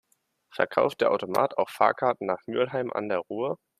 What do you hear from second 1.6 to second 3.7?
Fahrkarten nach Mülheim an der Ruhr?